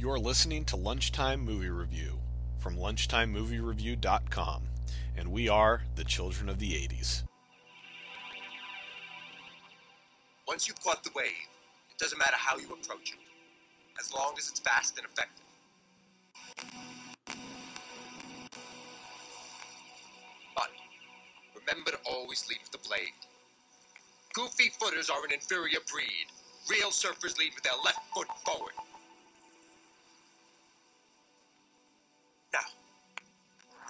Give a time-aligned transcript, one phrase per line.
[0.00, 2.20] You're listening to Lunchtime Movie Review
[2.56, 4.62] from lunchtimemoviereview.com,
[5.14, 7.24] and we are the children of the 80s.
[10.48, 11.26] Once you've caught the wave,
[11.90, 13.18] it doesn't matter how you approach it,
[14.00, 15.44] as long as it's fast and effective.
[20.56, 20.70] But
[21.54, 23.12] remember to always lead with the blade.
[24.32, 26.28] Goofy footers are an inferior breed.
[26.70, 28.72] Real surfers lead with their left foot forward.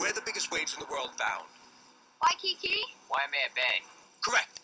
[0.00, 1.44] Where are the biggest waves in the world found?
[2.22, 2.80] Waikiki?
[3.10, 3.84] Waimea Bay.
[4.24, 4.60] Correct.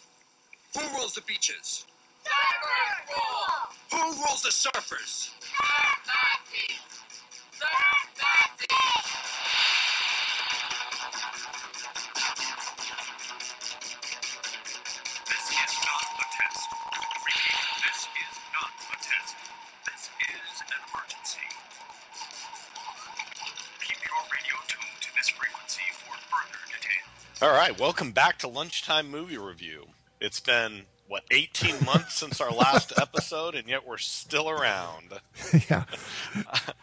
[0.74, 1.84] Who rules the beaches?
[2.24, 4.00] Surfers rule!
[4.00, 5.30] Who rules the surfers?
[5.40, 6.80] Surf Nazis!
[7.52, 8.95] Surf Nazis!
[25.26, 27.42] This frequency for further details.
[27.42, 29.86] All right, welcome back to Lunchtime Movie Review.
[30.20, 35.20] It's been, what, 18 months since our last episode, and yet we're still around.
[35.70, 35.84] yeah.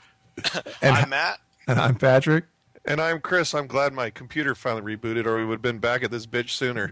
[0.82, 1.40] And, I'm Matt.
[1.68, 2.46] and I'm Patrick.
[2.86, 3.54] And I'm Chris.
[3.54, 6.50] I'm glad my computer finally rebooted, or we would have been back at this bitch
[6.50, 6.92] sooner.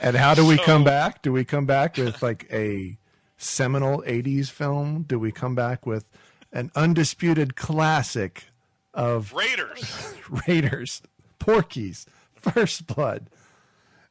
[0.00, 1.22] And how do we So- come back?
[1.22, 2.98] Do we come back with like a
[3.36, 5.04] seminal 80s film?
[5.04, 6.06] Do we come back with
[6.52, 8.46] an undisputed classic
[8.94, 10.14] of Raiders.
[10.48, 11.02] Raiders,
[11.38, 13.28] Porky's, First Blood,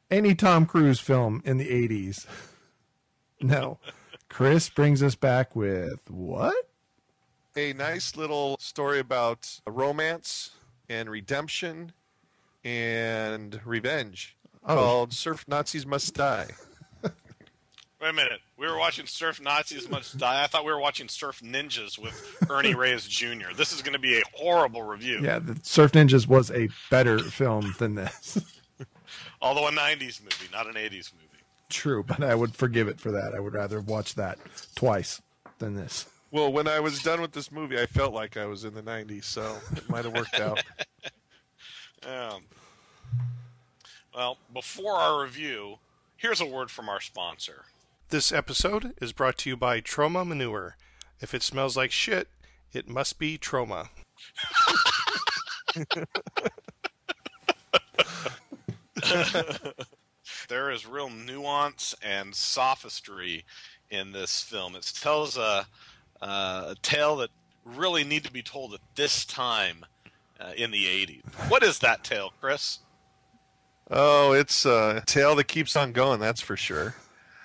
[0.09, 2.25] any Tom Cruise film in the 80s?
[3.39, 3.79] No.
[4.29, 6.55] Chris brings us back with what?
[7.55, 10.51] A nice little story about romance
[10.89, 11.91] and redemption
[12.63, 14.75] and revenge Oh.
[14.75, 16.47] called Surf Nazis Must Die.
[18.01, 18.41] Wait a minute.
[18.57, 20.43] We were watching Surf Nazis Must Die.
[20.43, 23.53] I thought we were watching Surf Ninjas with Ernie Reyes Jr.
[23.55, 25.19] This is going to be a horrible review.
[25.21, 28.39] Yeah, the Surf Ninjas was a better film than this.
[29.41, 31.27] Although a 90s movie, not an 80s movie.
[31.69, 33.33] True, but I would forgive it for that.
[33.35, 34.39] I would rather watch that
[34.73, 35.21] twice
[35.59, 36.07] than this.
[36.31, 38.81] Well, when I was done with this movie, I felt like I was in the
[38.81, 40.63] 90s, so it might have worked out.
[42.03, 42.41] Um,
[44.15, 45.77] well, before our review,
[46.17, 47.65] here's a word from our sponsor.
[48.11, 50.75] This episode is brought to you by Troma Manure.
[51.21, 52.27] If it smells like shit,
[52.73, 53.87] it must be Troma.
[60.49, 63.45] There is real nuance and sophistry
[63.89, 64.75] in this film.
[64.75, 65.65] It tells a,
[66.21, 67.29] uh, a tale that
[67.63, 69.85] really need to be told at this time
[70.37, 71.23] uh, in the 80s.
[71.49, 72.79] What is that tale, Chris?
[73.89, 76.95] Oh, it's a tale that keeps on going, that's for sure.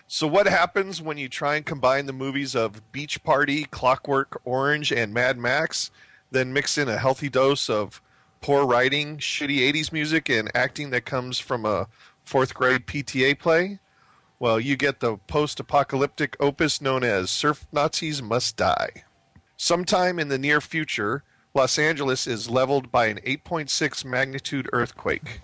[0.08, 4.92] So, what happens when you try and combine the movies of Beach Party, Clockwork Orange,
[4.92, 5.90] and Mad Max,
[6.30, 8.00] then mix in a healthy dose of
[8.40, 11.88] poor writing, shitty 80s music, and acting that comes from a
[12.22, 13.80] fourth grade PTA play?
[14.38, 19.04] Well, you get the post apocalyptic opus known as Surf Nazis Must Die.
[19.56, 25.40] Sometime in the near future, Los Angeles is leveled by an 8.6 magnitude earthquake.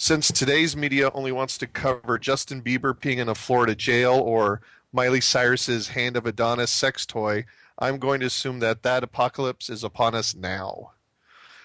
[0.00, 4.60] Since today's media only wants to cover Justin Bieber peeing in a Florida jail or
[4.92, 7.46] Miley Cyrus's Hand of Adonis sex toy,
[7.80, 10.92] I'm going to assume that that apocalypse is upon us now.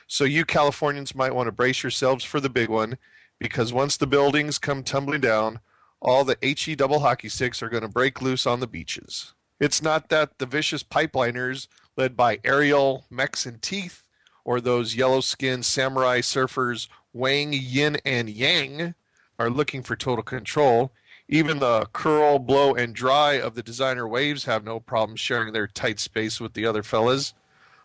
[0.08, 2.98] So you Californians might want to brace yourselves for the big one,
[3.38, 5.60] because once the buildings come tumbling down,
[6.02, 9.36] all the HE double hockey sticks are going to break loose on the beaches.
[9.60, 14.02] It's not that the vicious pipeliners, led by Ariel, Mex, and Teeth,
[14.44, 18.96] or those yellow skinned samurai surfers Wang, Yin, and Yang,
[19.40, 20.92] are looking for total control.
[21.30, 25.68] Even the curl, blow, and dry of the designer waves have no problem sharing their
[25.68, 27.34] tight space with the other fellas.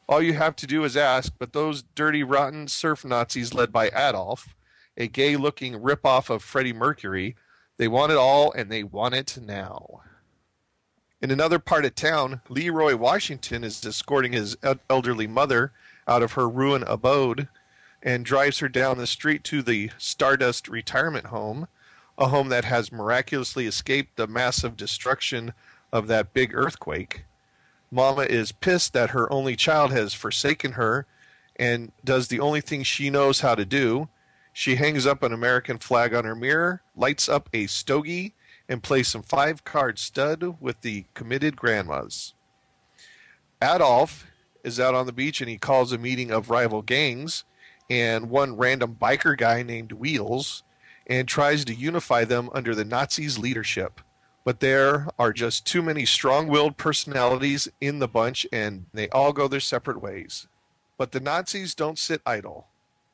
[0.09, 3.91] All you have to do is ask, but those dirty, rotten surf Nazis led by
[3.91, 4.55] Adolf,
[4.97, 7.37] a gay looking ripoff of Freddie Mercury,
[7.77, 10.01] they want it all and they want it now.
[11.21, 14.57] In another part of town, Leroy Washington is escorting his
[14.89, 15.73] elderly mother
[16.07, 17.49] out of her ruined abode
[18.03, 21.69] and drives her down the street to the Stardust Retirement Home,
[22.17, 25.53] a home that has miraculously escaped the massive destruction
[25.93, 27.25] of that big earthquake.
[27.91, 31.07] Mama is pissed that her only child has forsaken her
[31.57, 34.09] and does the only thing she knows how to do.
[34.53, 38.35] She hangs up an American flag on her mirror, lights up a stogie,
[38.69, 42.35] and plays some five card stud with the committed grandmas.
[43.63, 44.27] Adolf
[44.63, 47.45] is out on the beach and he calls a meeting of rival gangs
[47.91, 50.63] and one random biker guy named Wheels
[51.07, 54.01] and tries to unify them under the Nazis' leadership.
[54.45, 59.33] But there are just too many strong willed personalities in the bunch, and they all
[59.33, 60.47] go their separate ways.
[60.97, 62.67] But the Nazis don't sit idle.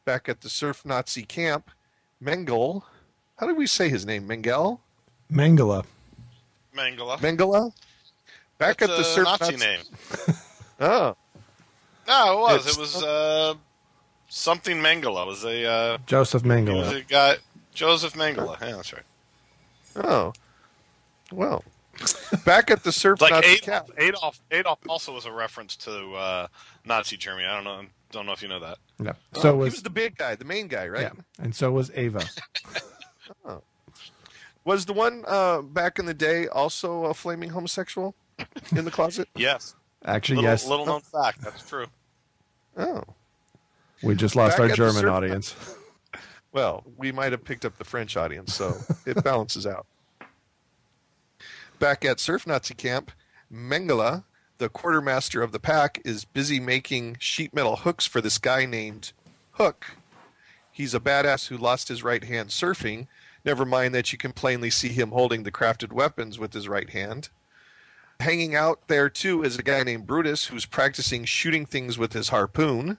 [0.05, 1.71] Back at the surf Nazi camp,
[2.23, 2.82] Mengel,
[3.37, 4.29] how do we say his name?
[4.29, 4.79] Mengele?
[5.32, 5.85] Mangala.
[6.76, 7.19] Mangala.
[7.19, 7.73] Mengele?
[8.59, 9.81] Back That's at the a surf Nazi name.
[10.81, 11.17] Oh,
[12.06, 12.67] No, it was.
[12.67, 13.55] It's- It was uh,
[14.35, 15.27] something Mangala.
[15.27, 16.97] Was a uh, Joseph he was Mangala.
[16.97, 17.37] a guy.
[17.73, 18.61] Joseph Mangala.
[18.61, 19.03] Yeah, that's right.
[19.97, 20.33] oh.
[21.33, 21.65] Well,
[22.45, 23.91] back at the surf like Nazi Adolf, camp.
[23.99, 24.41] Adolf.
[24.51, 26.47] Adolf also was a reference to uh,
[26.85, 27.47] Nazi Germany.
[27.49, 27.83] I don't know.
[28.13, 28.79] Don't know if you know that.
[29.03, 29.13] Yeah.
[29.35, 31.03] Oh, So he was, was the big guy, the main guy, right?
[31.03, 31.11] yeah,
[31.43, 32.25] and so was Ava.
[33.45, 33.63] oh.
[34.65, 38.15] Was the one uh, back in the day also a flaming homosexual
[38.77, 39.29] in the closet?
[39.37, 39.75] Yes.
[40.05, 40.67] Actually, Little, yes.
[40.69, 41.41] little known fact.
[41.41, 41.87] That's true.
[42.77, 43.03] Oh.
[44.02, 45.55] We just lost Back our German surf- audience.
[46.52, 48.76] Well, we might have picked up the French audience, so
[49.06, 49.87] it balances out.
[51.81, 53.11] Back at Surf Nazi Camp,
[53.52, 54.23] Mengele,
[54.58, 59.12] the quartermaster of the pack, is busy making sheet metal hooks for this guy named
[59.55, 59.97] Hook.
[60.70, 63.08] He's a badass who lost his right hand surfing.
[63.44, 66.90] Never mind that you can plainly see him holding the crafted weapons with his right
[66.90, 67.31] hand.
[68.20, 72.29] Hanging out there too is a guy named Brutus who's practicing shooting things with his
[72.29, 72.99] harpoon.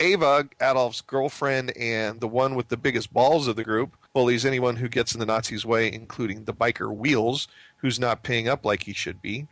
[0.00, 4.76] Ava, Adolf's girlfriend and the one with the biggest balls of the group, bullies anyone
[4.76, 7.46] who gets in the Nazis' way, including the biker Wheels,
[7.78, 9.46] who's not paying up like he should be.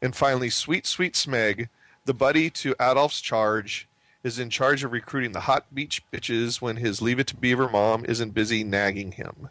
[0.00, 1.68] And finally, Sweet Sweet Smeg,
[2.04, 3.88] the buddy to Adolf's charge,
[4.22, 7.68] is in charge of recruiting the hot beach bitches when his Leave It to Beaver
[7.68, 9.50] mom isn't busy nagging him.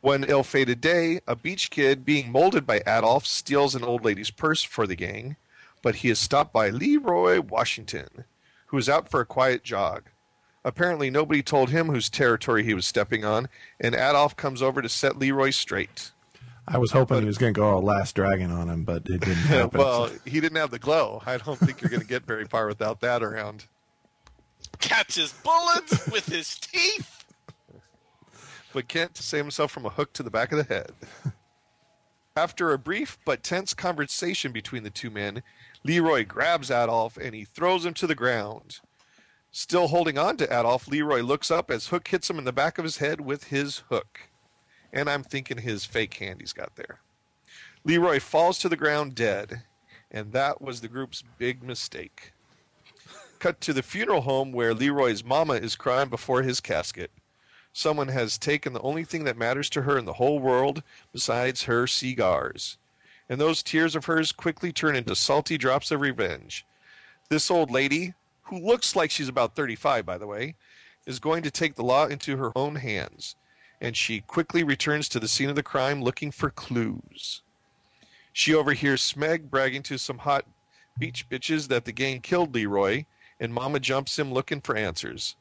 [0.00, 4.30] One ill fated day, a beach kid being molded by Adolf steals an old lady's
[4.30, 5.36] purse for the gang,
[5.82, 8.24] but he is stopped by Leroy Washington,
[8.66, 10.04] who is out for a quiet jog.
[10.64, 13.48] Apparently, nobody told him whose territory he was stepping on,
[13.80, 16.10] and Adolf comes over to set Leroy straight.
[16.68, 19.20] I was hoping he was going to go all Last Dragon on him, but it
[19.20, 19.78] didn't happen.
[19.78, 21.22] well, he didn't have the glow.
[21.24, 23.66] I don't think you're going to get very far without that around.
[24.80, 27.24] Catches bullets with his teeth.
[28.72, 30.90] but can't save himself from a hook to the back of the head.
[32.36, 35.42] After a brief but tense conversation between the two men,
[35.84, 38.80] Leroy grabs Adolf and he throws him to the ground.
[39.50, 42.78] Still holding on to Adolf, Leroy looks up as Hook hits him in the back
[42.78, 44.28] of his head with his hook.
[44.92, 47.00] And I'm thinking his fake hand he's got there.
[47.84, 49.62] Leroy falls to the ground dead,
[50.10, 52.32] and that was the group's big mistake.
[53.38, 57.10] Cut to the funeral home where Leroy's mama is crying before his casket.
[57.72, 60.82] Someone has taken the only thing that matters to her in the whole world
[61.12, 62.78] besides her cigars.
[63.28, 66.64] And those tears of hers quickly turn into salty drops of revenge.
[67.28, 70.54] This old lady, who looks like she's about 35, by the way,
[71.06, 73.36] is going to take the law into her own hands.
[73.80, 77.42] And she quickly returns to the scene of the crime looking for clues.
[78.32, 80.44] She overhears Smeg bragging to some hot
[80.98, 83.04] beach bitches that the gang killed Leroy,
[83.40, 85.36] and Mama jumps him looking for answers.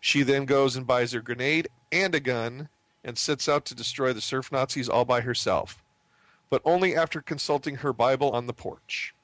[0.00, 2.68] She then goes and buys a grenade and a gun
[3.04, 5.83] and sets out to destroy the surf Nazis all by herself,
[6.50, 9.14] but only after consulting her Bible on the porch.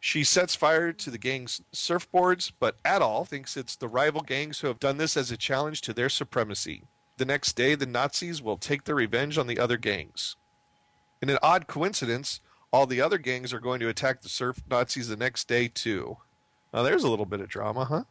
[0.00, 4.66] She sets fire to the gang's surfboards, but Adolf thinks it's the rival gangs who
[4.66, 6.82] have done this as a challenge to their supremacy.
[7.16, 10.36] The next day, the Nazis will take their revenge on the other gangs.
[11.22, 12.40] In an odd coincidence,
[12.70, 16.18] all the other gangs are going to attack the surf Nazis the next day, too.
[16.74, 18.04] Now, there's a little bit of drama, huh?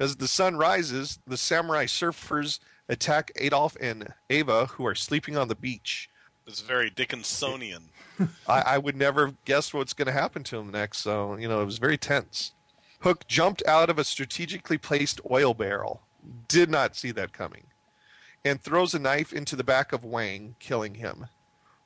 [0.00, 5.48] As the sun rises, the samurai surfers attack Adolf and Ava, who are sleeping on
[5.48, 6.10] the beach.
[6.48, 7.82] It's very Dickinsonian.
[8.48, 11.46] I, I would never have guessed what's going to happen to him next, so, you
[11.46, 12.52] know, it was very tense.
[13.00, 16.02] Hook jumped out of a strategically placed oil barrel.
[16.48, 17.64] Did not see that coming.
[18.44, 21.26] And throws a knife into the back of Wang, killing him.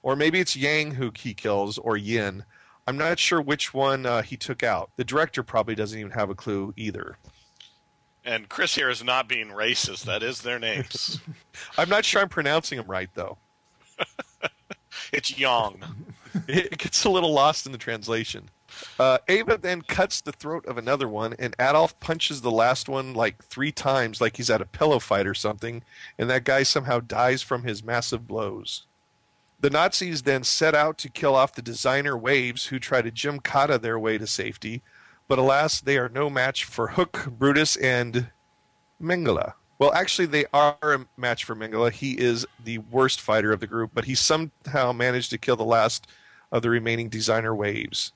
[0.00, 2.44] Or maybe it's Yang who he kills, or Yin.
[2.86, 4.90] I'm not sure which one uh, he took out.
[4.96, 7.18] The director probably doesn't even have a clue either.
[8.24, 10.04] And Chris here is not being racist.
[10.04, 11.20] That is their names.
[11.78, 13.38] I'm not sure I'm pronouncing them right, though.
[15.12, 15.82] it's Yang.
[16.48, 18.48] it gets a little lost in the translation.
[18.98, 23.14] Uh, Ava then cuts the throat of another one, and Adolf punches the last one
[23.14, 25.82] like three times, like he's at a pillow fight or something,
[26.18, 28.86] and that guy somehow dies from his massive blows.
[29.60, 33.80] The Nazis then set out to kill off the designer Waves, who try to Gymkata
[33.80, 34.82] their way to safety,
[35.28, 38.30] but alas, they are no match for Hook, Brutus, and
[39.00, 39.54] Mengele.
[39.82, 41.90] Well, actually, they are a match for Mengele.
[41.90, 45.64] He is the worst fighter of the group, but he somehow managed to kill the
[45.64, 46.06] last
[46.52, 48.12] of the remaining designer waves.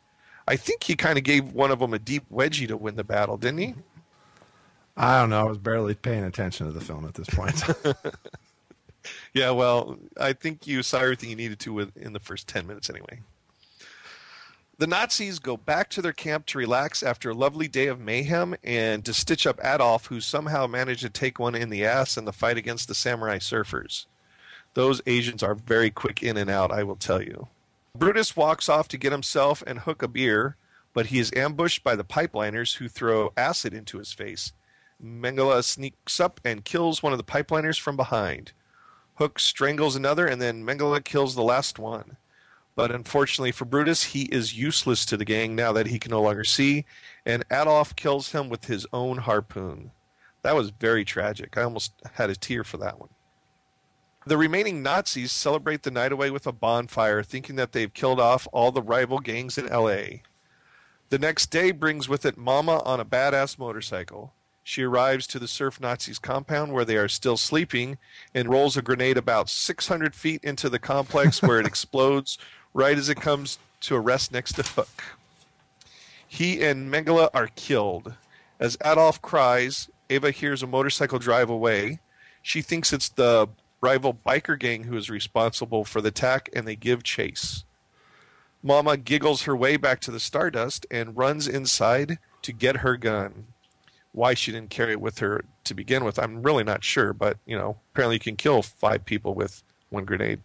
[0.46, 3.02] I think he kind of gave one of them a deep wedgie to win the
[3.02, 3.74] battle, didn't he?
[4.96, 5.40] I don't know.
[5.40, 7.60] I was barely paying attention to the film at this point.
[9.32, 12.66] Yeah, well, I think you saw everything you needed to with, in the first 10
[12.66, 13.20] minutes anyway.
[14.78, 18.54] The Nazis go back to their camp to relax after a lovely day of mayhem
[18.62, 22.26] and to stitch up Adolf, who somehow managed to take one in the ass in
[22.26, 24.04] the fight against the samurai surfers.
[24.74, 27.48] Those Asians are very quick in and out, I will tell you.
[27.96, 30.56] Brutus walks off to get himself and Hook a beer,
[30.92, 34.52] but he is ambushed by the pipeliners who throw acid into his face.
[35.02, 38.52] Mengele sneaks up and kills one of the pipeliners from behind.
[39.14, 42.18] Hook strangles another, and then Mengele kills the last one.
[42.76, 46.22] But unfortunately for Brutus, he is useless to the gang now that he can no
[46.22, 46.84] longer see,
[47.24, 49.90] and Adolf kills him with his own harpoon.
[50.42, 51.56] That was very tragic.
[51.56, 53.08] I almost had a tear for that one.
[54.26, 58.46] The remaining Nazis celebrate the night away with a bonfire, thinking that they've killed off
[58.52, 60.20] all the rival gangs in LA.
[61.08, 64.34] The next day brings with it Mama on a badass motorcycle.
[64.64, 67.98] She arrives to the Surf Nazis compound where they are still sleeping
[68.34, 72.36] and rolls a grenade about 600 feet into the complex where it explodes
[72.76, 75.02] right as it comes to a rest next to Hook.
[76.28, 78.12] He and Mengele are killed.
[78.60, 82.00] As Adolf cries, Ava hears a motorcycle drive away.
[82.42, 83.48] She thinks it's the
[83.80, 87.64] rival biker gang who is responsible for the attack and they give chase.
[88.62, 93.46] Mama giggles her way back to the Stardust and runs inside to get her gun.
[94.12, 97.38] Why she didn't carry it with her to begin with, I'm really not sure, but
[97.46, 100.40] you know, apparently you can kill five people with one grenade.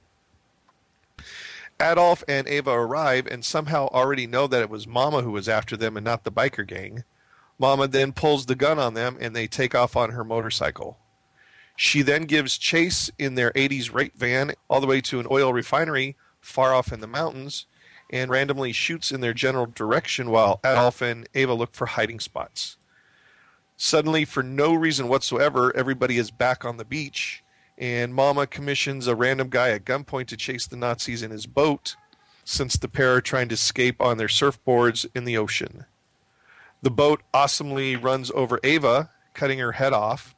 [1.80, 5.75] Adolf and Ava arrive and somehow already know that it was Mama who was after
[5.78, 7.04] them and not the biker gang.
[7.58, 10.98] Mama then pulls the gun on them and they take off on her motorcycle.
[11.75, 15.54] She then gives chase in their 80s rape van all the way to an oil
[15.54, 17.66] refinery far off in the mountains
[18.12, 22.78] and randomly shoots in their general direction while Adolf and Ava look for hiding spots.
[23.78, 27.40] Suddenly, for no reason whatsoever, everybody is back on the beach,
[27.82, 31.96] and Mama commissions a random guy at gunpoint to chase the Nazis in his boat,
[32.46, 35.86] since the pair are trying to escape on their surfboards in the ocean.
[36.84, 40.36] The boat awesomely runs over Ava, cutting her head off,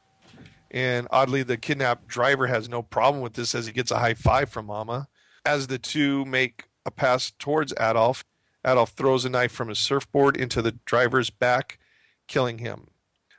[0.70, 4.14] and oddly, the kidnapped driver has no problem with this as he gets a high
[4.14, 5.06] five from Mama.
[5.44, 8.24] As the two make a pass towards Adolf,
[8.66, 11.78] Adolf throws a knife from his surfboard into the driver's back,
[12.26, 12.88] killing him.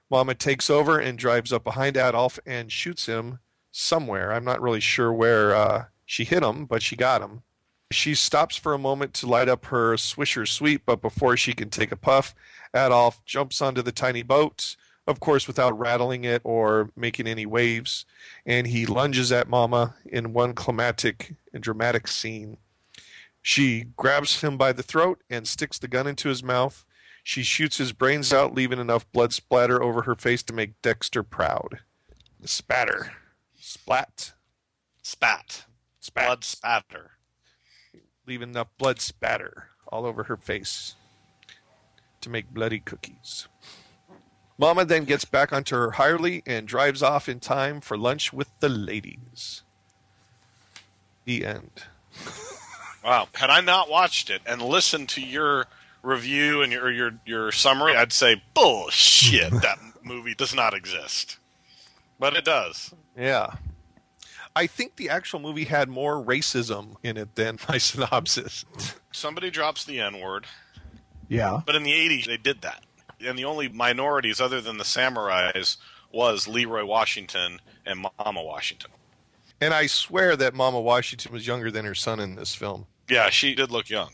[0.10, 3.40] Mama takes over and drives up behind Adolf and shoots him
[3.75, 4.32] somewhere.
[4.32, 7.44] I'm not really sure where uh, she hit him, but she got him.
[7.91, 11.70] She stops for a moment to light up her Swisher Sweet, but before she can
[11.70, 12.34] take a puff,
[12.75, 18.05] Adolf jumps onto the tiny boat, of course, without rattling it or making any waves,
[18.46, 22.58] and he lunges at Mama in one climatic and dramatic scene.
[23.41, 26.86] She grabs him by the throat and sticks the gun into his mouth.
[27.24, 31.22] She shoots his brains out, leaving enough blood splatter over her face to make Dexter
[31.22, 31.82] proud.
[32.44, 33.12] Spatter.
[33.67, 34.34] Splat.
[35.01, 35.65] Spat.
[36.00, 36.25] Spat.
[36.27, 37.12] Blood spatter.
[38.27, 40.93] Leaving enough blood spatter all over her face
[42.22, 43.48] to make bloody cookies.
[44.60, 48.51] Mama then gets back onto her Harley and drives off in time for lunch with
[48.60, 49.63] the ladies.
[51.25, 51.86] The end.
[53.03, 53.29] Wow.
[53.34, 55.65] Had I not watched it and listened to your
[56.03, 59.51] review and your your your summary, I'd say bullshit.
[59.62, 61.39] that movie does not exist,
[62.19, 62.93] but it does.
[63.17, 63.55] Yeah.
[64.55, 68.65] I think the actual movie had more racism in it than my synopsis.
[69.12, 70.45] Somebody drops the N word,
[71.27, 71.60] Yeah.
[71.65, 72.84] but in the '80s they did that,
[73.19, 75.77] and the only minorities other than the samurais
[76.12, 78.91] was Leroy Washington and Mama Washington.
[79.60, 82.88] And I swear that Mama Washington was younger than her son in this film.
[83.10, 84.12] Yeah, she did look young.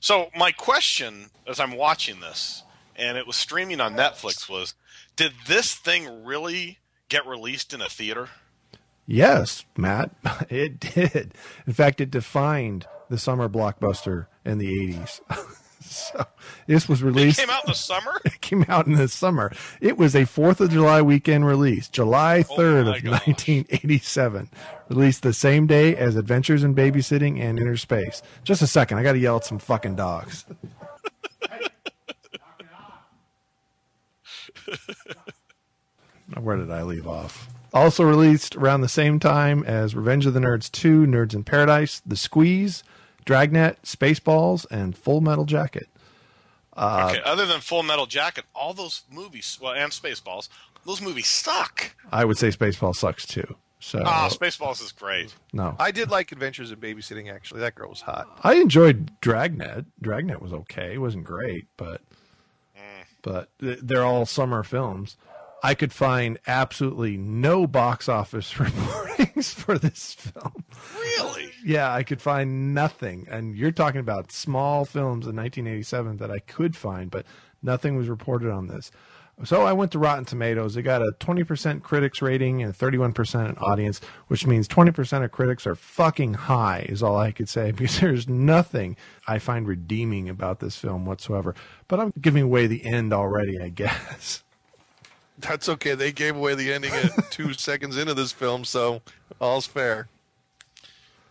[0.00, 2.62] So my question as I'm watching this,
[2.96, 4.74] and it was streaming on Netflix, was
[5.16, 6.78] did this thing really
[7.10, 8.28] get released in a theater?
[9.06, 10.12] Yes, Matt,
[10.48, 11.34] it did.
[11.66, 15.20] In fact, it defined the summer blockbuster in the 80s.
[15.80, 16.24] so
[16.66, 17.38] this was released.
[17.38, 18.20] It came out in the summer?
[18.24, 19.52] It came out in the summer.
[19.80, 23.26] It was a 4th of July weekend release, July 3rd my of gosh.
[23.26, 24.48] 1987.
[24.88, 28.22] Released the same day as Adventures in Babysitting and Innerspace.
[28.44, 30.46] Just a second, I got to yell at some fucking dogs.
[36.34, 37.48] Now, Where did I leave off?
[37.72, 42.02] Also released around the same time as Revenge of the Nerds 2, Nerds in Paradise,
[42.04, 42.82] The Squeeze,
[43.24, 45.88] Dragnet, Spaceballs, and Full Metal Jacket.
[46.76, 50.48] okay, other than Full Metal Jacket, all those movies, well, and Spaceballs,
[50.84, 51.94] those movies suck.
[52.10, 53.56] I would say Spaceballs sucks too.
[53.82, 55.34] So Ah, Spaceballs is great.
[55.52, 57.60] no, I did like Adventures in Babysitting, actually.
[57.60, 58.26] That girl was hot.
[58.42, 59.86] I enjoyed Dragnet.
[60.02, 60.94] Dragnet was okay.
[60.94, 62.02] It wasn't great, but
[63.22, 65.16] but th- they're all summer films.
[65.62, 70.64] I could find absolutely no box office reporting ratings for this film.
[70.94, 71.50] Really?
[71.64, 73.26] Yeah, I could find nothing.
[73.30, 77.26] And you're talking about small films in 1987 that I could find, but
[77.62, 78.90] nothing was reported on this.
[79.42, 80.76] So I went to Rotten Tomatoes.
[80.76, 85.74] It got a 20% critics rating and 31% audience, which means 20% of critics are
[85.74, 90.76] fucking high, is all I could say, because there's nothing I find redeeming about this
[90.76, 91.54] film whatsoever.
[91.88, 94.42] But I'm giving away the end already, I guess.
[95.40, 95.94] That's okay.
[95.94, 99.02] They gave away the ending at two seconds into this film, so
[99.40, 100.08] all's fair.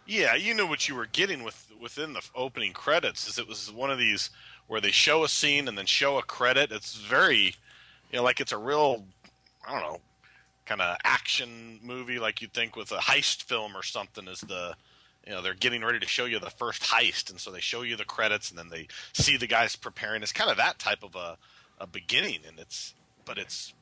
[0.06, 3.28] Yeah, you knew what you were getting with within the opening credits.
[3.28, 4.32] Is it was one of these
[4.68, 6.72] where they show a scene and then show a credit.
[6.72, 7.56] It's very,
[8.12, 9.06] you know, like it's a real,
[9.68, 10.00] I don't know,
[10.66, 14.28] kind of action movie, like you'd think with a heist film or something.
[14.28, 14.76] Is the,
[15.26, 17.82] you know, they're getting ready to show you the first heist, and so they show
[17.82, 20.22] you the credits, and then they see the guys preparing.
[20.22, 21.38] It's kind of that type of a,
[21.80, 22.94] a beginning, and it's,
[23.26, 23.74] but it's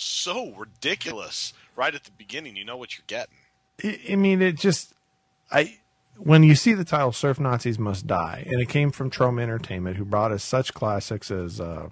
[0.00, 2.56] so ridiculous right at the beginning.
[2.56, 3.34] You know what you're getting.
[4.10, 4.92] I mean, it just,
[5.50, 5.78] I,
[6.16, 9.96] when you see the title "Surf Nazis Must Die," and it came from Troma Entertainment,
[9.96, 11.88] who brought us such classics as uh,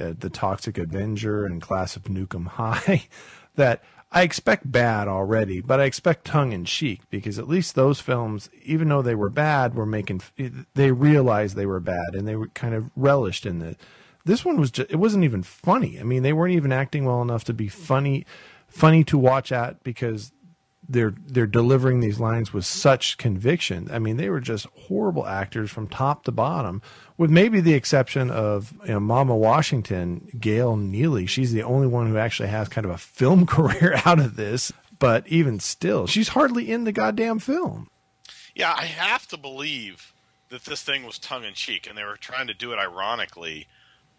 [0.00, 3.06] uh, the Toxic Avenger and Class of Nuke 'Em High,
[3.56, 8.00] that I expect bad already, but I expect tongue in cheek because at least those
[8.00, 10.22] films, even though they were bad, were making
[10.74, 13.78] they realized they were bad and they were kind of relished in it.
[14.26, 15.98] This one was just, it wasn't even funny.
[16.00, 18.26] I mean, they weren't even acting well enough to be funny,
[18.68, 20.32] funny to watch at because
[20.88, 23.88] they're they're delivering these lines with such conviction.
[23.90, 26.82] I mean, they were just horrible actors from top to bottom,
[27.16, 31.26] with maybe the exception of you know, Mama Washington, Gail Neely.
[31.26, 34.72] She's the only one who actually has kind of a film career out of this.
[34.98, 37.88] But even still, she's hardly in the goddamn film.
[38.54, 40.14] Yeah, I have to believe
[40.48, 43.66] that this thing was tongue in cheek and they were trying to do it ironically,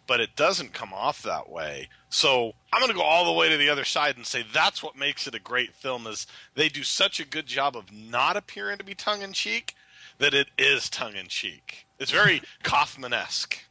[0.08, 1.88] but it doesn't come off that way.
[2.08, 4.82] So I'm going to go all the way to the other side and say that's
[4.82, 8.36] what makes it a great film is they do such a good job of not
[8.36, 9.74] appearing to be tongue in cheek
[10.18, 11.86] that it is tongue in cheek.
[12.00, 13.64] It's very Kaufman esque.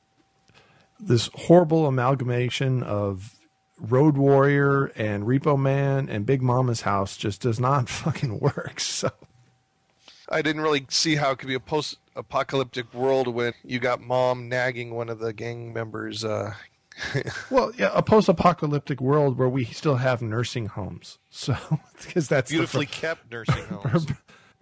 [1.00, 3.36] This horrible amalgamation of
[3.80, 8.80] Road Warrior and Repo Man and Big Mama's House just does not fucking work.
[8.80, 9.12] So
[10.30, 14.50] I didn't really see how it could be a post-apocalyptic world when you got mom
[14.50, 16.24] nagging one of the gang members.
[16.26, 16.54] Uh,
[17.52, 21.20] Well, yeah, a post-apocalyptic world where we still have nursing homes.
[21.30, 21.56] So,
[22.04, 24.08] because that's beautifully kept nursing homes.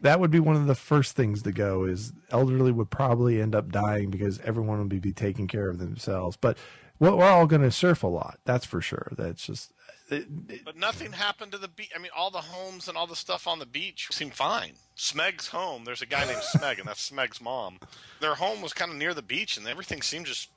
[0.01, 1.85] that would be one of the first things to go.
[1.85, 6.35] Is elderly would probably end up dying because everyone would be taking care of themselves.
[6.35, 6.57] But
[6.99, 8.39] we're we're all going to surf a lot.
[8.43, 9.13] That's for sure.
[9.17, 9.71] That's just
[10.07, 11.91] But nothing happened to the beach.
[11.95, 14.73] I mean, all the homes and all the stuff on the beach seemed fine.
[14.95, 17.79] Smeg's home, there's a guy named Smeg, and that's Smeg's mom.
[18.19, 20.49] Their home was kind of near the beach, and everything seemed just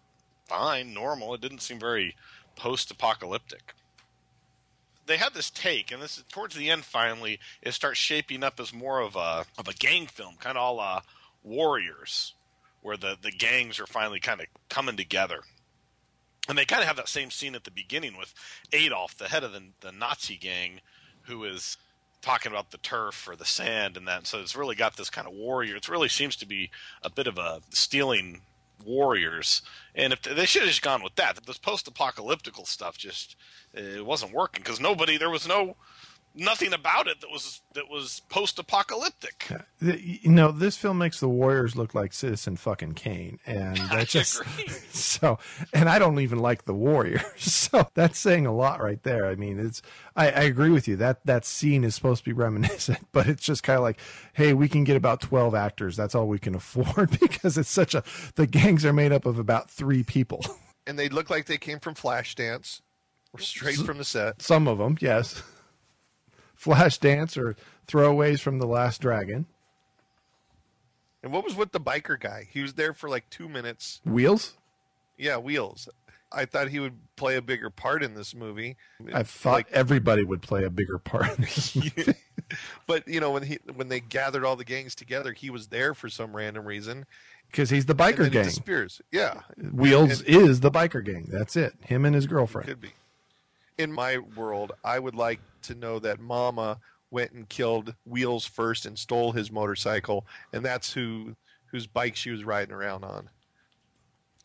[0.46, 1.34] fine, normal.
[1.34, 2.14] It didn't seem very
[2.56, 3.74] post apocalyptic.
[5.06, 6.84] They had this take, and this is towards the end.
[6.84, 10.62] Finally, it starts shaping up as more of a of a gang film, kind of
[10.62, 11.00] all uh,
[11.42, 12.34] Warriors,
[12.82, 15.40] where the the gangs are finally kind of coming together.
[16.48, 18.34] And they kind of have that same scene at the beginning with
[18.72, 20.80] Adolf, the head of the, the Nazi gang,
[21.22, 21.76] who is
[22.22, 24.26] talking about the turf or the sand and that.
[24.26, 25.76] So it's really got this kind of warrior.
[25.76, 26.70] It really seems to be
[27.02, 28.40] a bit of a stealing
[28.84, 29.62] warriors.
[29.94, 33.36] And if they should have just gone with that, this post-apocalyptical stuff just
[33.74, 35.76] it wasn't working because nobody there was no
[36.34, 39.48] nothing about it that was that was post-apocalyptic.
[39.80, 44.40] you know, this film makes the Warriors look like Citizen fucking Kane, and that's just
[44.40, 44.68] agree.
[44.90, 45.38] so.
[45.72, 49.26] And I don't even like the Warriors, so that's saying a lot right there.
[49.26, 49.82] I mean, it's
[50.16, 53.44] I, I agree with you that that scene is supposed to be reminiscent, but it's
[53.44, 54.00] just kind of like,
[54.32, 55.96] hey, we can get about twelve actors.
[55.96, 58.02] That's all we can afford because it's such a
[58.36, 60.44] the gangs are made up of about three people.
[60.86, 62.80] and they look like they came from Flashdance,
[63.32, 64.40] or straight from the set.
[64.40, 65.42] Some of them, yes.
[66.58, 67.54] Flash dance or
[67.86, 69.46] throwaways from the Last Dragon.
[71.22, 72.48] And what was with the biker guy?
[72.50, 74.00] He was there for like two minutes.
[74.04, 74.56] Wheels.
[75.16, 75.88] Yeah, Wheels.
[76.32, 78.76] I thought he would play a bigger part in this movie.
[79.14, 81.38] I thought everybody would play a bigger part.
[81.38, 82.14] in this movie.
[82.88, 85.94] but you know when he when they gathered all the gangs together, he was there
[85.94, 87.06] for some random reason.
[87.50, 88.44] because he's the biker then he gang.
[88.44, 89.00] disappears.
[89.12, 89.42] Yeah,
[89.72, 91.26] Wheels And- is the biker gang.
[91.30, 91.74] That's it.
[91.84, 92.66] Him and his girlfriend.
[92.68, 92.90] could be.
[93.78, 96.78] In my world, I would like to know that Mama
[97.10, 101.36] went and killed Wheels first and stole his motorcycle, and that's who
[101.66, 103.30] whose bike she was riding around on.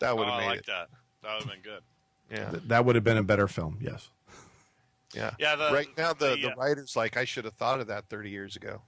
[0.00, 0.66] That Oh, would have I made like it.
[0.66, 0.88] that.
[1.22, 1.82] That would have been good.
[2.30, 3.78] Yeah, Th- That would have been a better film.
[3.80, 4.08] Yes.
[5.14, 5.32] yeah.
[5.38, 7.86] Yeah, the, right now, the, the, the uh, writers like I should have thought of
[7.88, 8.82] that thirty years ago.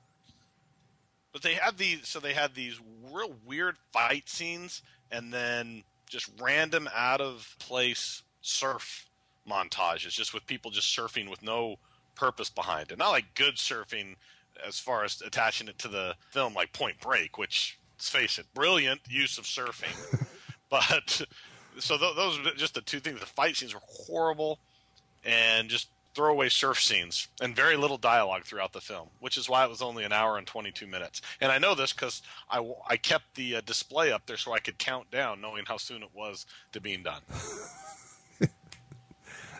[1.32, 2.78] But they had these, so they had these
[3.12, 9.06] real weird fight scenes, and then just random out of place surf
[9.48, 11.76] montages, just with people just surfing with no
[12.14, 12.98] purpose behind it.
[12.98, 14.16] Not like good surfing
[14.66, 18.46] as far as attaching it to the film like Point Break, which let's face it,
[18.54, 20.26] brilliant use of surfing.
[20.70, 21.22] but
[21.78, 23.20] so th- those are just the two things.
[23.20, 24.58] The fight scenes were horrible,
[25.24, 29.62] and just throwaway surf scenes and very little dialogue throughout the film, which is why
[29.64, 31.20] it was only an hour and 22 minutes.
[31.42, 34.54] And I know this because I, w- I kept the uh, display up there so
[34.54, 37.20] I could count down, knowing how soon it was to being done.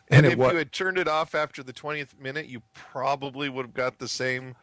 [0.08, 3.66] And if was you had turned it off after the 20th minute, you probably would
[3.66, 4.54] have got the same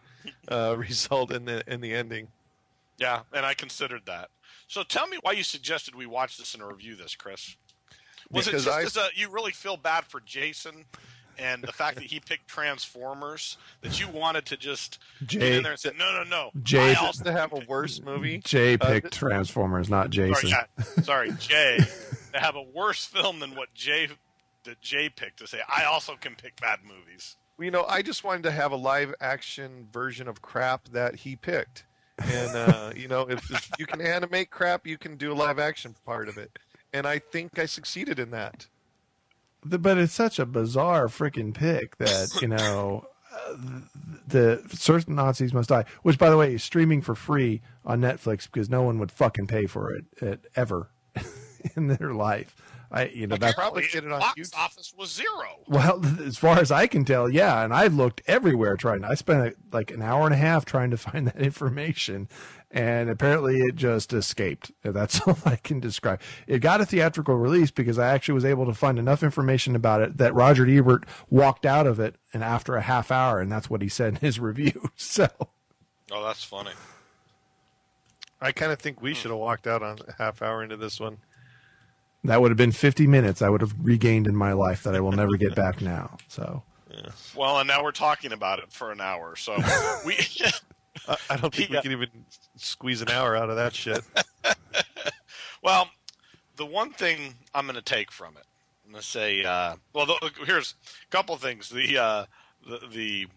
[0.47, 2.29] uh, result in the in the ending.
[2.97, 4.29] Yeah, and I considered that.
[4.67, 7.57] So tell me why you suggested we watch this and review this, Chris.
[8.31, 10.85] Was Because it just I- a, you really feel bad for Jason
[11.37, 15.63] and the fact that he picked Transformers that you wanted to just get Jay in
[15.63, 16.51] there and say, no, no, no.
[16.61, 20.49] Jay- I also To have a worse movie, Jay Uh, picked Transformers, not Jason.
[20.49, 21.79] Sorry, yeah, sorry, Jay.
[22.33, 24.07] to have a worse film than what Jay
[24.65, 27.37] that Jay picked to say, I also can pick bad movies.
[27.57, 31.15] Well, you know, I just wanted to have a live action version of crap that
[31.17, 31.85] he picked.
[32.17, 35.59] And uh, you know, if, if you can animate crap, you can do a live
[35.59, 36.57] action part of it.
[36.93, 38.67] And I think I succeeded in that.
[39.65, 43.55] The- but it's such a bizarre freaking pick that you know uh,
[44.27, 45.85] the certain Nazis must die.
[46.01, 49.47] Which, by the way, is streaming for free on Netflix because no one would fucking
[49.47, 50.89] pay for it, it ever
[51.75, 52.55] in their life.
[52.93, 54.55] I, you know, that probably get it on box YouTube.
[54.55, 55.59] office was zero.
[55.67, 57.63] well, as far as I can tell, yeah.
[57.63, 59.03] And I looked everywhere trying.
[59.03, 62.29] I spent uh, like an hour and a half trying to find that information,
[62.69, 64.71] and apparently it just escaped.
[64.83, 66.21] That's all I can describe.
[66.45, 70.01] It got a theatrical release because I actually was able to find enough information about
[70.01, 73.69] it that Roger Ebert walked out of it, and after a half hour, and that's
[73.69, 74.89] what he said in his review.
[74.95, 75.27] So
[76.11, 76.71] Oh, that's funny.
[78.39, 79.15] I kind of think we hmm.
[79.15, 81.17] should have walked out on a half hour into this one.
[82.23, 84.99] That would have been 50 minutes I would have regained in my life that I
[84.99, 86.17] will never get back now.
[86.27, 86.63] So
[87.35, 89.35] Well, and now we're talking about it for an hour.
[89.35, 89.55] So
[90.05, 90.17] we
[91.07, 91.77] I, I don't think Yeah.
[91.77, 92.09] we can even
[92.55, 94.03] squeeze an hour out of that shit.
[95.63, 95.89] Well,
[96.57, 98.43] the one thing I'm going to take from it,
[98.85, 101.69] I'm going to say, uh, well, the, here's a couple things.
[101.69, 102.25] The, uh,
[102.67, 103.27] the the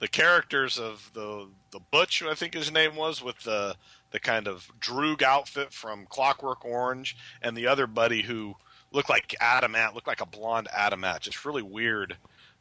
[0.00, 3.76] the characters of the the Butch, I think his name was, with the
[4.10, 8.54] the kind of droog outfit from Clockwork Orange, and the other buddy who
[8.90, 12.16] looked like Adam Ant, looked like a blonde Adam Ant, just really weird,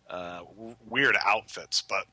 [0.09, 2.05] uh, w- weird outfits, but.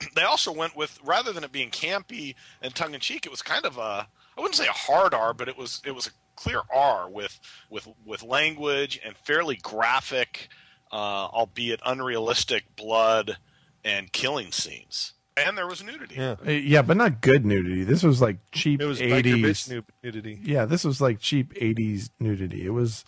[0.14, 3.42] They also went with rather than it being campy and tongue in cheek, it was
[3.42, 6.10] kind of a I wouldn't say a hard R, but it was it was a
[6.36, 10.48] clear R with with with language and fairly graphic,
[10.92, 10.94] uh,
[11.26, 13.36] albeit unrealistic blood
[13.84, 15.12] and killing scenes.
[15.36, 16.16] And there was nudity.
[16.16, 16.34] Yeah.
[16.44, 17.84] Uh, yeah, but not good nudity.
[17.84, 19.40] This was like cheap It was biker 80s.
[19.44, 20.40] bitch nudity.
[20.42, 22.64] Yeah, this was like cheap 80s nudity.
[22.66, 23.04] It was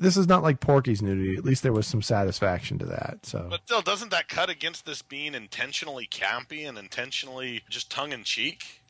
[0.00, 1.36] this is not like Porky's nudity.
[1.36, 3.24] At least there was some satisfaction to that.
[3.24, 8.12] So But still, doesn't that cut against this being intentionally campy and intentionally just tongue
[8.12, 8.82] in cheek?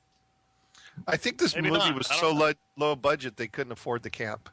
[1.07, 1.99] I think this Maybe movie not.
[1.99, 4.49] was so low, low budget they couldn't afford the camp.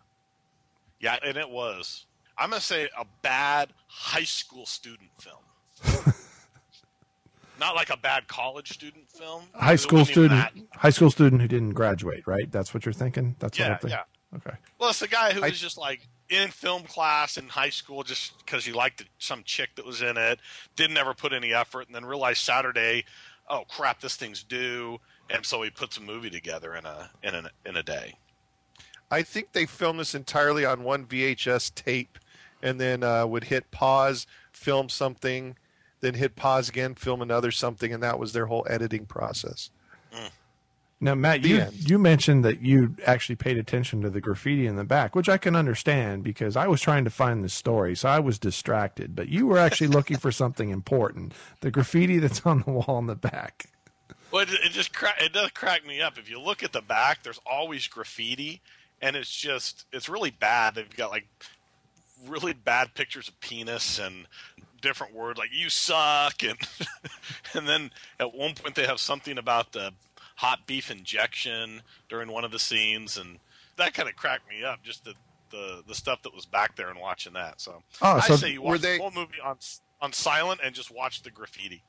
[1.00, 2.06] Yeah, and it was.
[2.38, 6.06] I'm gonna say a bad high school student film.
[7.59, 9.43] Not like a bad college student film.
[9.53, 12.51] high school student high school student who didn't graduate, right?
[12.51, 13.35] That's what you're thinking?
[13.39, 13.99] That's what Yeah, I'm thinking.
[13.99, 14.37] yeah.
[14.37, 14.57] Okay.
[14.79, 18.03] Well, it's the guy who I- was just like in film class in high school
[18.03, 20.39] just because he liked it, some chick that was in it,
[20.75, 23.05] didn't ever put any effort, and then realized Saturday,
[23.47, 27.35] oh crap, this thing's due, and so he puts a movie together in a in
[27.35, 28.15] a in a day.
[29.11, 32.17] I think they filmed this entirely on one VHS tape,
[32.61, 35.55] and then uh, would hit pause, film something,
[36.05, 39.69] then hit pause again, film another something, and that was their whole editing process.
[41.01, 41.89] Now, Matt, The you end.
[41.89, 45.37] you mentioned that you actually paid attention to the graffiti in the back, which I
[45.37, 49.13] can understand because I was trying to find the story, so I was distracted.
[49.13, 53.07] But you were actually looking for something important: the graffiti that's on the wall in
[53.07, 53.65] the back.
[54.31, 56.17] Well, it, it just cra- it does crack me up.
[56.17, 58.61] If you look at the back, there's always graffiti,
[59.01, 60.75] and it's just it's really bad.
[60.75, 61.27] They've got like
[62.25, 64.27] really bad pictures of penis and
[64.86, 66.58] different word like "you suck," and
[67.54, 69.91] and then at one point they have something about the
[70.38, 73.39] hot beef injection during one of the scenes, and
[73.78, 74.82] that kind of cracked me up.
[74.84, 75.13] Just the
[75.52, 77.60] the the stuff that was back there and watching that.
[77.62, 79.58] So, Oh, so I say you watch they- the whole movie on
[80.02, 81.84] on silent and just watch the graffiti.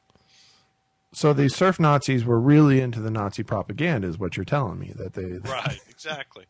[1.12, 4.92] So the surf Nazis were really into the Nazi propaganda, is what you're telling me.
[4.96, 6.44] That they Right, exactly.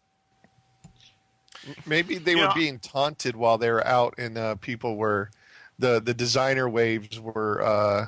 [1.84, 2.48] Maybe they Yeah.
[2.48, 5.30] were being taunted while they were out, and uh, people were
[5.78, 8.06] the the designer waves were uh,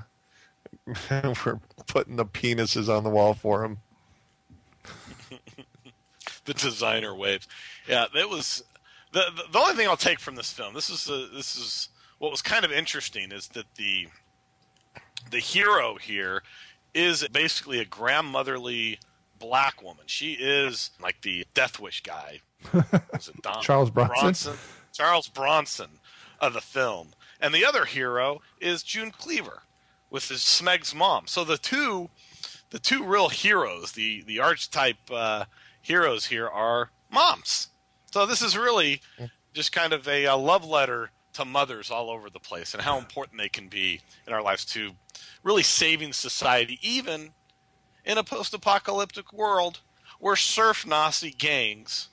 [1.44, 3.78] were putting the penises on the wall for him.
[6.44, 7.46] the designer waves.
[7.87, 8.64] Yeah, that was
[9.12, 10.74] the, the the only thing I'll take from this film.
[10.74, 14.09] This is uh this is what was kind of interesting is that the
[15.31, 16.42] the hero here
[16.94, 18.98] is basically a grandmotherly
[19.38, 20.04] black woman.
[20.07, 22.40] She is like the Death Wish guy.
[22.72, 24.57] Was it Don- Charles Bronson?
[24.92, 25.90] Charles Bronson
[26.40, 27.09] of the film.
[27.40, 29.62] And the other hero is June Cleaver
[30.11, 31.27] with his Smeg's mom.
[31.27, 32.11] So the two
[32.70, 35.44] the two real heroes, the the archetype uh,
[35.81, 37.68] heroes here are moms.
[38.11, 39.01] So this is really
[39.55, 42.98] just kind of a, a love letter to mothers all over the place and how
[42.98, 44.92] important they can be in our lives to
[45.42, 47.31] really saving society, even
[48.05, 49.81] in a post-apocalyptic world
[50.18, 52.09] where surf Nazi gangs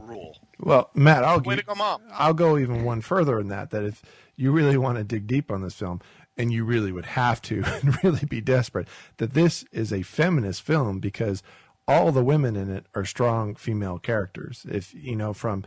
[0.00, 0.38] rule.
[0.58, 2.02] Well, Matt, I'll Way to go, Mom.
[2.12, 3.70] I'll go even one further in that.
[3.70, 4.02] That if
[4.36, 6.00] you really want to dig deep on this film,
[6.36, 10.62] and you really would have to, and really be desperate, that this is a feminist
[10.62, 11.42] film because
[11.86, 14.64] all the women in it are strong female characters.
[14.68, 15.64] If you know from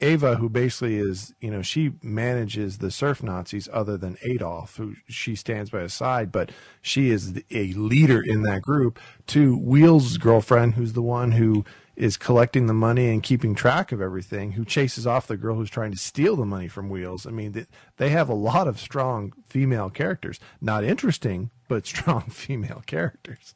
[0.00, 4.94] Ava, who basically is, you know, she manages the surf Nazis other than Adolf, who
[5.08, 8.98] she stands by his side, but she is a leader in that group.
[9.28, 11.64] To Wheels' girlfriend, who's the one who
[11.96, 15.70] is collecting the money and keeping track of everything, who chases off the girl who's
[15.70, 17.26] trying to steal the money from Wheels.
[17.26, 20.38] I mean, they, they have a lot of strong female characters.
[20.60, 23.54] Not interesting, but strong female characters.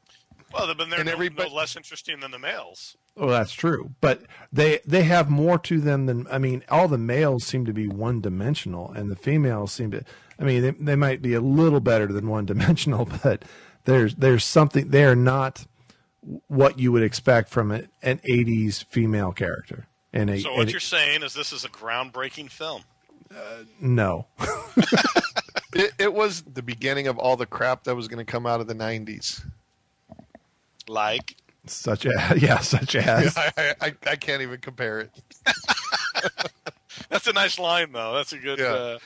[0.54, 2.96] Well, they've been there And no, everybody- no less interesting than the males.
[3.16, 4.22] Well, that's true, but
[4.52, 6.64] they they have more to them than I mean.
[6.70, 10.04] All the males seem to be one dimensional, and the females seem to.
[10.38, 13.44] I mean, they, they might be a little better than one dimensional, but
[13.84, 15.66] there's there's something they are not
[16.48, 19.86] what you would expect from a, an '80s female character.
[20.12, 22.82] And a, So what and a- you're saying is this is a groundbreaking film.
[23.80, 24.26] no,
[25.72, 28.60] It, it was the beginning of all the crap that was going to come out
[28.60, 29.44] of the 90s.
[30.88, 35.10] Like such a yeah, such as I, I, I, I can't even compare it.
[37.08, 38.14] that's a nice line though.
[38.14, 38.58] That's a good.
[38.58, 38.66] Yeah.
[38.66, 38.98] Uh,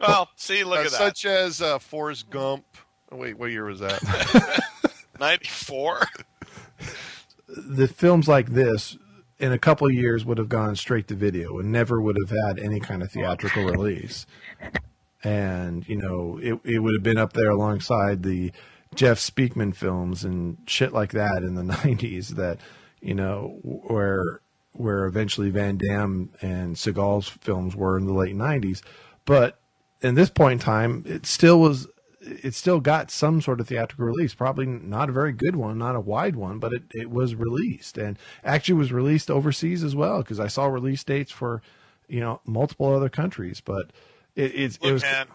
[0.00, 0.96] well, see, look Uh, at that.
[0.98, 2.64] such as uh, Forrest Gump.
[3.12, 4.60] Oh, wait, what year was that?
[5.18, 6.06] Ninety four.
[7.48, 8.96] the films like this
[9.38, 12.58] in a couple years would have gone straight to video and never would have had
[12.58, 14.26] any kind of theatrical release.
[15.22, 18.52] And, you know, it, it would have been up there alongside the
[18.94, 22.58] Jeff Speakman films and shit like that in the 90s that,
[23.00, 24.40] you know, where
[24.72, 28.80] where eventually Van Damme and Seagal's films were in the late 90s.
[29.24, 29.58] But
[30.00, 31.88] in this point in time, it still was
[32.20, 34.34] it still got some sort of theatrical release.
[34.34, 37.98] Probably not a very good one, not a wide one, but it, it was released
[37.98, 41.62] and actually was released overseas as well because I saw release dates for
[42.08, 43.60] you know multiple other countries.
[43.60, 43.92] But
[44.34, 45.26] it, it's it Look, was man,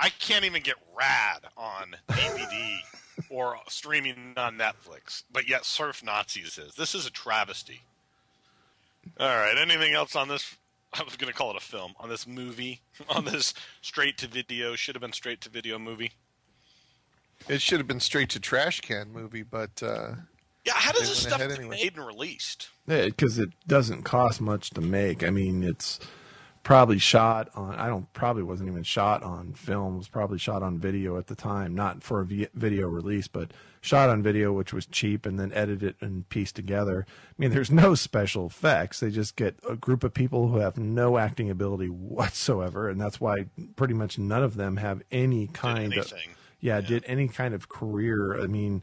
[0.00, 2.78] I can't even get Rad on DVD
[3.30, 6.74] or streaming on Netflix, but yet Surf Nazis is.
[6.74, 7.82] This is a travesty.
[9.18, 9.56] All right.
[9.56, 10.56] Anything else on this?
[10.98, 11.94] I was going to call it a film.
[11.98, 16.12] On this movie, on this straight to video, should have been straight to video movie.
[17.48, 20.12] it should have been straight to trash can movie, but uh,
[20.64, 21.76] Yeah, how does this stuff ahead get anyway.
[21.82, 22.68] made and released?
[22.86, 25.22] because it doesn't cost much to make.
[25.24, 25.98] I mean, it's
[26.62, 27.74] probably shot on.
[27.74, 29.94] I don't probably wasn't even shot on film.
[29.94, 33.52] It was probably shot on video at the time, not for a video release, but
[33.86, 37.06] shot on video, which was cheap, and then edited and pieced together.
[37.08, 39.00] I mean, there's no special effects.
[39.00, 43.20] They just get a group of people who have no acting ability whatsoever, and that's
[43.20, 43.46] why
[43.76, 46.34] pretty much none of them have any kind of anything.
[46.60, 48.42] yeah, did any kind of career.
[48.42, 48.82] I mean,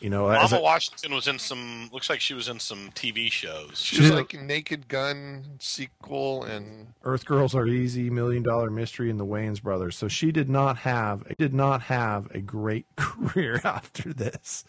[0.00, 1.88] you know, as Mama a- Washington was in some.
[1.92, 3.80] Looks like she was in some TV shows.
[3.80, 9.10] she was She's- like Naked Gun sequel, and Earth Girls Are Easy, Million Dollar Mystery,
[9.10, 9.96] and the Wayans Brothers.
[9.96, 14.64] So she did not have did not have a great career after this.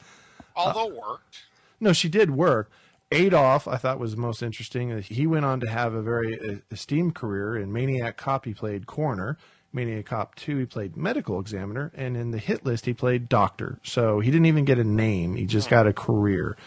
[0.55, 1.39] Although worked.
[1.79, 2.69] No, she did work.
[3.11, 5.01] Adolf, I thought was most interesting.
[5.01, 7.57] He went on to have a very uh, esteemed career.
[7.57, 9.37] In Maniac Cop, he played coroner.
[9.71, 11.91] Maniac Cop 2, he played medical examiner.
[11.95, 13.79] And in the hit list, he played doctor.
[13.83, 15.35] So he didn't even get a name.
[15.35, 16.57] He just got a career.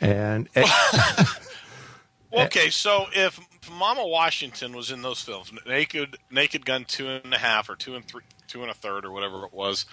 [0.00, 0.48] And
[2.32, 7.38] Okay, so if Mama Washington was in those films, Naked Naked Gun two and a
[7.38, 9.84] half or two and three two and a third or whatever it was,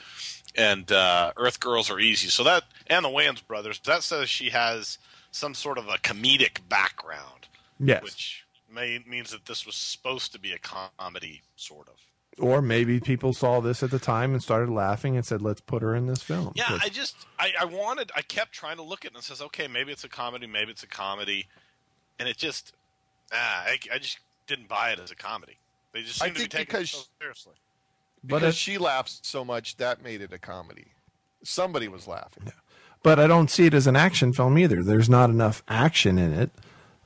[0.56, 2.30] and uh, Earth Girls are easy.
[2.30, 5.00] So that and the Wayans brothers, that says she has
[5.32, 7.48] some sort of a comedic background,
[7.80, 8.04] yes.
[8.04, 11.96] which may means that this was supposed to be a comedy, sort of.
[12.40, 15.82] Or maybe people saw this at the time and started laughing and said, let's put
[15.82, 16.52] her in this film.
[16.56, 19.24] Yeah, 'Cause- I just I, I wanted I kept trying to look at it and
[19.24, 21.48] says, okay, maybe it's a comedy, maybe it's a comedy,
[22.20, 22.74] and it just
[23.34, 25.58] ah, I, I just didn't buy it as a comedy.
[25.94, 27.54] They just I seem to be think taking because- it so seriously.
[28.24, 30.88] but because it- she laughs so much, that made it a comedy.
[31.44, 32.52] Somebody was laughing.
[33.04, 34.84] but I don't see it as an action film either.
[34.84, 36.52] There's not enough action in it.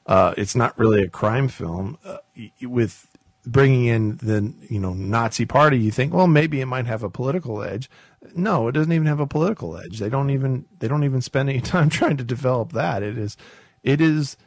[0.07, 2.17] Uh, it's not really a crime film uh,
[2.61, 3.07] with
[3.45, 7.09] bringing in the you know Nazi party, you think, well, maybe it might have a
[7.09, 7.89] political edge.
[8.35, 9.99] No, it doesn't even have a political edge.
[9.99, 13.03] They don't even they don't even spend any time trying to develop that.
[13.03, 13.37] It is
[13.83, 14.37] it is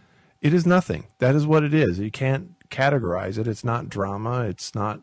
[0.41, 1.07] it is nothing.
[1.19, 1.99] That is what it is.
[1.99, 3.47] You can't categorize it.
[3.49, 4.43] It's not drama.
[4.43, 5.01] It's not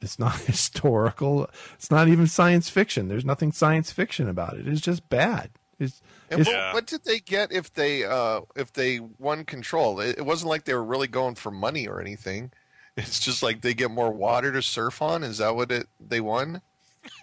[0.00, 1.48] it's not historical.
[1.74, 3.08] It's not even science fiction.
[3.08, 4.68] There's nothing science fiction about it.
[4.68, 5.50] It's just bad.
[5.78, 9.98] It's, And it's what, what did they get if they uh, if they won control?
[10.00, 12.52] It, it wasn't like they were really going for money or anything.
[12.96, 15.24] It's just like they get more water to surf on.
[15.24, 16.62] Is that what it they won?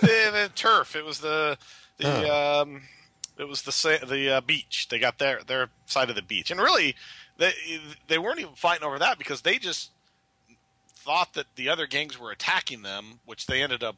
[0.00, 0.94] the, the turf.
[0.94, 1.58] It was the
[1.98, 2.82] the um,
[3.36, 4.86] it was the the uh, beach.
[4.88, 6.94] They got their their side of the beach, and really,
[7.36, 7.52] they
[8.06, 9.90] they weren't even fighting over that because they just
[10.86, 13.96] thought that the other gangs were attacking them, which they ended up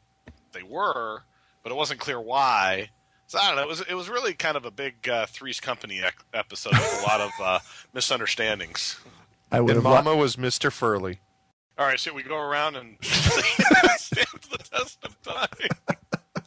[0.53, 1.23] they were,
[1.63, 2.89] but it wasn't clear why.
[3.27, 3.63] So I don't know.
[3.63, 7.03] It was it was really kind of a big uh, Three's Company ec- episode with
[7.03, 7.59] a lot of uh,
[7.93, 8.99] misunderstandings.
[9.55, 9.93] I would And have.
[9.93, 11.21] li- Mama was Mister Furley.
[11.79, 15.49] All right, should we go around and stands the test of time?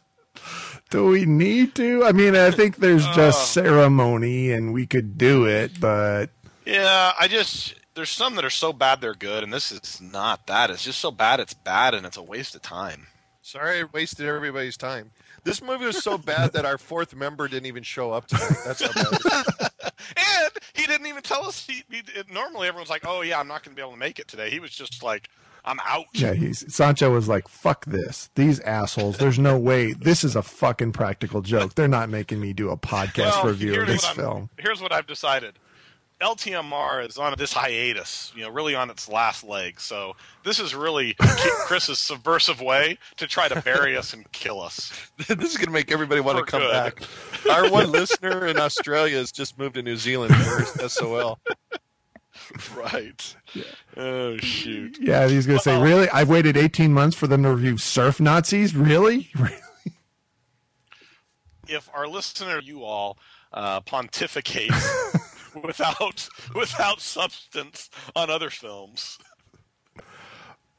[0.90, 2.04] Do we need to?
[2.04, 3.14] I mean, I think there's Uh.
[3.14, 6.30] just ceremony, and we could do it, but
[6.64, 10.46] Yeah, I just there's some that are so bad they're good, and this is not
[10.46, 10.70] that.
[10.70, 13.08] It's just so bad it's bad, and it's a waste of time.
[13.42, 15.10] Sorry, I wasted everybody's time.
[15.44, 18.56] This movie was so bad that our fourth member didn't even show up tonight.
[18.64, 18.92] That's how
[19.22, 19.70] bad.
[20.16, 21.66] And he didn't even tell us.
[21.66, 24.18] He, he normally everyone's like, "Oh yeah, I'm not going to be able to make
[24.18, 25.28] it today." He was just like,
[25.64, 30.24] "I'm out." yeah, he's Sancho was like, "Fuck this, these assholes." There's no way this
[30.24, 31.74] is a fucking practical joke.
[31.74, 34.50] They're not making me do a podcast Well, review of this I'm- film.
[34.58, 35.58] Here's what I've decided.
[36.20, 39.80] LTMR is on this hiatus, you know, really on its last leg.
[39.80, 44.92] So this is really Chris's subversive way to try to bury us and kill us.
[45.28, 46.72] this is going to make everybody want to come good.
[46.72, 47.02] back.
[47.48, 51.38] Our one listener in Australia has just moved to New Zealand for SOL.
[52.74, 53.36] Right.
[53.96, 54.96] Oh shoot.
[54.98, 56.08] Yeah, he's gonna say, "Really?
[56.08, 58.74] I've waited 18 months for them to review Surf Nazis.
[58.74, 59.28] Really?
[61.68, 63.18] if our listener, you all,
[63.52, 65.27] uh, pontificates
[65.64, 69.18] without without substance on other films,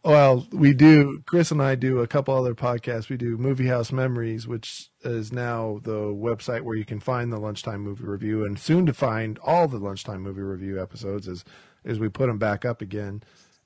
[0.04, 1.22] Well, we do.
[1.26, 3.10] Chris and I do a couple other podcasts.
[3.10, 7.40] We do Movie House Memories, which is now the website where you can find the
[7.40, 11.44] lunchtime movie review, and soon to find all the lunchtime movie review episodes as
[11.84, 13.24] as we put them back up again.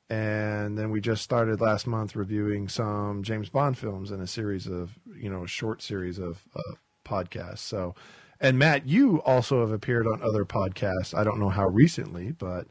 [0.09, 4.67] And then we just started last month reviewing some James Bond films in a series
[4.67, 6.73] of you know short series of uh,
[7.05, 7.59] podcasts.
[7.59, 7.93] So,
[8.43, 11.17] and Matt, you also have appeared on other podcasts.
[11.17, 12.67] I don't know how recently, but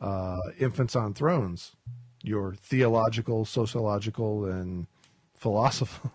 [0.00, 1.76] uh, Infants on Thrones
[2.22, 4.86] your theological, sociological, and
[5.42, 6.12] philosophical,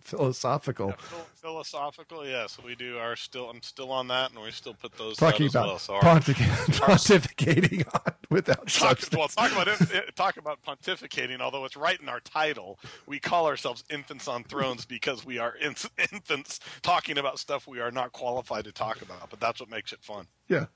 [0.00, 0.92] philosophical.
[0.92, 2.96] Phil- philosophical, yes, we do.
[2.98, 5.78] Are still, I'm still on that, and we still put those Talking about well.
[5.78, 9.16] So our- pontificating on without talk, substance.
[9.16, 11.40] well, talk about it, eh, talk about pontificating.
[11.40, 15.56] Although it's right in our title, we call ourselves infants on thrones because we are
[15.56, 15.74] in,
[16.12, 19.28] infants talking about stuff we are not qualified to talk about.
[19.30, 20.26] But that's what makes it fun.
[20.48, 20.66] Yeah,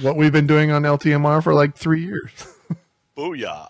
[0.00, 2.30] what we've been doing on LTMR for like three years.
[3.16, 3.68] Booyah!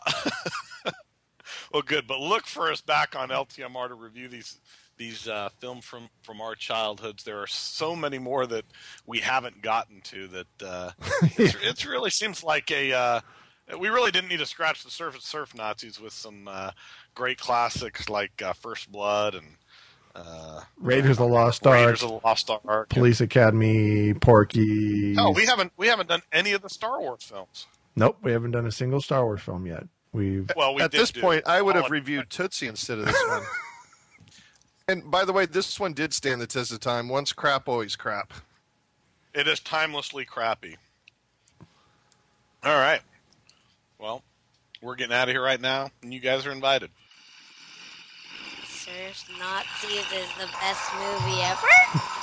[1.73, 2.07] Well, good.
[2.07, 4.61] But look for us back on LTMR to review these
[4.97, 7.25] these uh, film from from our childhoods.
[7.25, 8.65] There are so many more that
[9.07, 10.29] we haven't gotten to.
[10.29, 10.91] That uh,
[11.37, 12.93] it's, it's really seems like a.
[12.93, 13.21] Uh,
[13.79, 16.73] we really didn't need to scratch the surface surf Nazis with some uh,
[17.15, 19.47] great classics like uh, First Blood and
[20.15, 22.91] uh, Raiders of the Lost Ark, Raiders of the Lost Ark.
[22.91, 25.15] Police Academy, Porky.
[25.15, 27.67] No, we haven't we haven't done any of the Star Wars films.
[27.95, 29.85] Nope, we haven't done a single Star Wars film yet.
[30.13, 33.25] We've Well, we At this point, I would have Colin- reviewed Tootsie instead of this
[33.29, 33.43] one.
[34.89, 37.09] and by the way, this one did stand the test of time.
[37.09, 38.33] Once crap, always crap.
[39.35, 40.77] It is timelessly crappy.
[42.63, 43.01] All right.
[43.99, 44.23] Well,
[44.83, 46.91] we're getting out of here right now, and you guys are invited.
[48.67, 52.19] Surf Nazis is the best movie ever.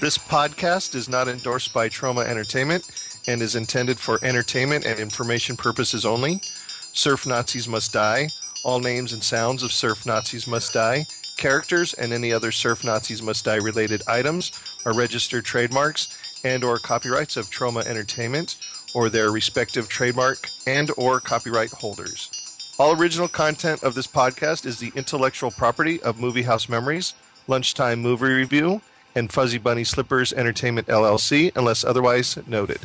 [0.00, 2.90] This podcast is not endorsed by Troma Entertainment
[3.28, 6.40] and is intended for entertainment and information purposes only.
[6.42, 8.26] Surf Nazis Must Die.
[8.64, 11.04] All names and sounds of Surf Nazis Must Die.
[11.36, 14.52] Characters and any other Surf Nazis Must Die related items
[14.86, 18.56] are registered trademarks and or copyrights of Troma Entertainment
[18.94, 22.30] or their respective trademark and or copyright holders.
[22.78, 27.12] All original content of this podcast is the intellectual property of Movie House Memories,
[27.48, 28.80] Lunchtime Movie Review,
[29.14, 32.80] and Fuzzy Bunny Slippers Entertainment LLC, unless otherwise noted.